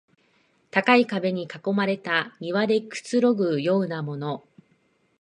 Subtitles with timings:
[0.71, 4.43] 高い壁に囲まれた庭でくつろぐようなもの